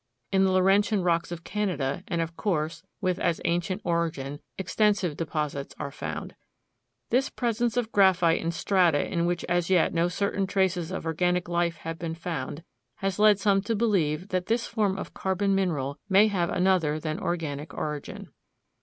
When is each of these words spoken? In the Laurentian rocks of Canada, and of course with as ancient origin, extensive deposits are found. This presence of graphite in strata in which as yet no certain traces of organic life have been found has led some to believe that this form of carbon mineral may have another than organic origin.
In 0.31 0.43
the 0.45 0.51
Laurentian 0.51 1.03
rocks 1.03 1.31
of 1.31 1.43
Canada, 1.43 2.03
and 2.07 2.21
of 2.21 2.35
course 2.35 2.81
with 3.01 3.19
as 3.19 3.39
ancient 3.45 3.81
origin, 3.83 4.39
extensive 4.57 5.15
deposits 5.15 5.75
are 5.77 5.91
found. 5.91 6.33
This 7.11 7.29
presence 7.29 7.77
of 7.77 7.91
graphite 7.91 8.41
in 8.41 8.49
strata 8.49 9.05
in 9.07 9.27
which 9.27 9.43
as 9.43 9.69
yet 9.69 9.93
no 9.93 10.07
certain 10.07 10.47
traces 10.47 10.89
of 10.89 11.05
organic 11.05 11.47
life 11.47 11.77
have 11.77 11.99
been 11.99 12.15
found 12.15 12.63
has 12.95 13.19
led 13.19 13.37
some 13.39 13.61
to 13.61 13.75
believe 13.75 14.29
that 14.29 14.47
this 14.47 14.65
form 14.65 14.97
of 14.97 15.13
carbon 15.13 15.53
mineral 15.53 15.99
may 16.09 16.25
have 16.29 16.49
another 16.49 16.99
than 16.99 17.19
organic 17.19 17.71
origin. 17.71 18.31